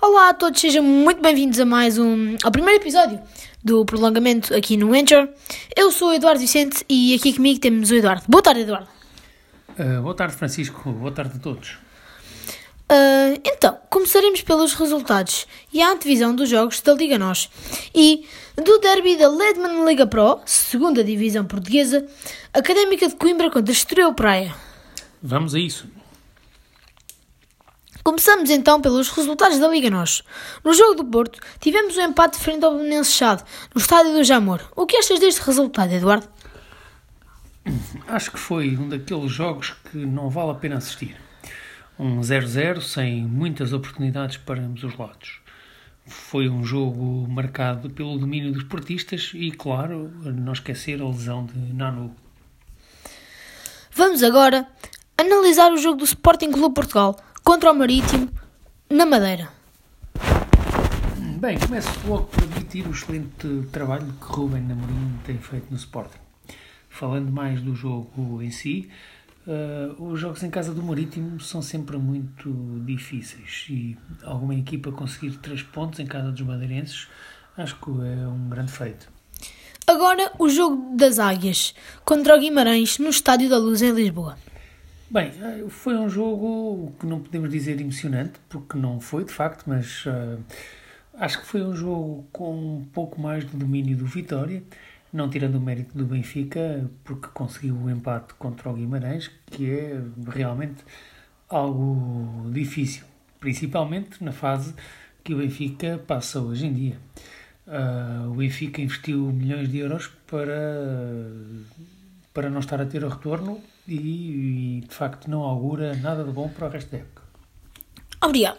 [0.00, 3.20] Olá a todos, sejam muito bem-vindos a mais um ao primeiro episódio
[3.64, 5.28] do prolongamento aqui no Anchor.
[5.74, 8.22] Eu sou o Eduardo Vicente e aqui comigo temos o Eduardo.
[8.28, 8.86] Boa tarde, Eduardo.
[9.70, 10.92] Uh, boa tarde, Francisco.
[10.92, 11.70] Boa tarde a todos.
[12.90, 17.50] Uh, então, começaremos pelos resultados e a antevisão dos jogos da Liga NOS
[17.92, 18.24] e
[18.56, 22.06] do derby da Ledman Liga Pro, segunda divisão portuguesa,
[22.54, 24.54] Académica de Coimbra contra Estoril Praia.
[25.20, 25.88] Vamos a isso.
[28.08, 30.22] Começamos então pelos resultados da Liga NOS.
[30.64, 34.62] No jogo do Porto, tivemos um empate frente ao Belenense Chade, no estádio do Jamor.
[34.74, 36.26] O que achas deste resultado, Eduardo?
[38.08, 41.18] Acho que foi um daqueles jogos que não vale a pena assistir.
[41.98, 45.42] Um 0-0 sem muitas oportunidades para ambos os lados.
[46.06, 51.58] Foi um jogo marcado pelo domínio dos portistas e, claro, não esquecer a lesão de
[51.74, 52.16] Nanu.
[53.92, 54.66] Vamos agora
[55.18, 57.14] analisar o jogo do Sporting Clube Portugal
[57.48, 58.28] contra o Marítimo,
[58.90, 59.48] na Madeira.
[61.40, 66.18] Bem, começo logo por admitir o excelente trabalho que Ruben Namorim tem feito no Sporting.
[66.90, 68.90] Falando mais do jogo em si,
[69.46, 72.52] uh, os jogos em casa do Marítimo são sempre muito
[72.84, 77.08] difíceis e alguma equipa conseguir três pontos em casa dos madeirenses
[77.56, 79.10] acho que é um grande feito.
[79.86, 81.74] Agora o jogo das Águias
[82.04, 84.36] contra o Guimarães no Estádio da Luz em Lisboa.
[85.10, 89.64] Bem, eh, foi um jogo que não podemos dizer emocionante, porque não foi de facto,
[89.66, 90.38] mas uh,
[91.14, 94.62] acho que foi um jogo com um pouco mais de domínio do Vitória,
[95.10, 99.98] não tirando o mérito do Benfica, porque conseguiu o empate contra o Guimarães, que é
[100.28, 100.84] realmente
[101.48, 103.04] algo difícil,
[103.40, 104.74] principalmente na fase
[105.24, 106.98] que o Benfica passa hoje em dia.
[107.66, 111.26] Uh, o Benfica investiu milhões de euros para,
[112.32, 116.30] para não estar a ter o retorno e, e, de facto não augura nada de
[116.30, 117.22] bom para o resto da época.
[118.22, 118.58] Obrigado.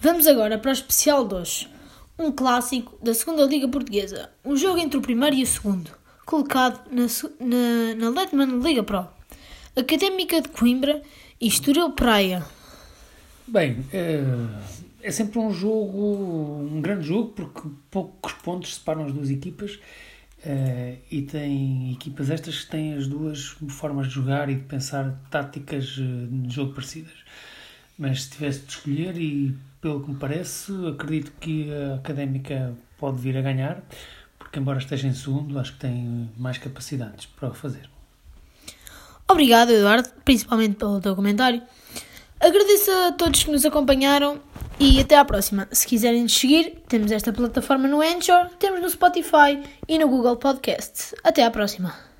[0.00, 1.68] Vamos agora para o especial de hoje.
[2.18, 4.30] Um clássico da segunda Liga Portuguesa.
[4.44, 5.90] Um jogo entre o primeiro e o segundo,
[6.24, 7.06] colocado na,
[7.40, 9.08] na, na Letman Liga Pro.
[9.76, 11.02] Académica de Coimbra
[11.40, 12.44] e Estoril Praia.
[13.46, 14.22] Bem, é,
[15.02, 19.78] é sempre um jogo, um grande jogo, porque poucos pontos separam as duas equipas
[20.44, 25.18] Uh, e tem equipas estas que têm as duas formas de jogar e de pensar
[25.30, 27.14] táticas uh, de jogo parecidas.
[27.98, 33.18] Mas se tivesse de escolher, e pelo que me parece, acredito que a académica pode
[33.22, 33.82] vir a ganhar,
[34.38, 37.88] porque, embora esteja em segundo, acho que tem mais capacidades para o fazer.
[39.26, 41.62] Obrigado, Eduardo, principalmente pelo teu comentário.
[42.38, 44.38] Agradeço a todos que nos acompanharam
[44.78, 45.68] e até à próxima.
[45.70, 50.36] Se quiserem nos seguir, temos esta plataforma no Anchor, temos no Spotify e no Google
[50.36, 51.14] Podcast.
[51.22, 52.13] Até à próxima.